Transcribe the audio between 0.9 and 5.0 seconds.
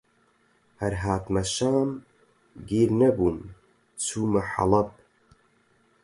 هاتمە شام، گیر نەبووم چوومە حەڵەب